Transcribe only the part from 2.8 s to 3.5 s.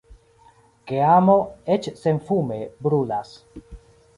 brulas.